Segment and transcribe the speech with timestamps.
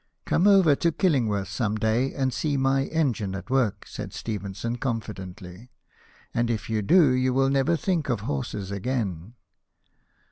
[0.25, 5.69] "Come over to Killingworth some day and see my engine at work," said Stephenson, confidently;"
[6.33, 9.35] and if you do you will never think of horses again."